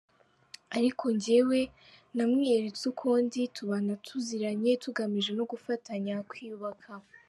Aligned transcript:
Ariko 0.77 1.03
njye 1.15 1.37
namwiyeretse 2.15 2.83
uko 2.91 3.07
ndi, 3.25 3.41
tubana 3.55 3.93
tuziranye, 4.05 4.71
tugamije 4.83 5.31
no 5.39 5.43
gufatanya 5.51 6.15
kwiyubaka. 6.29 6.89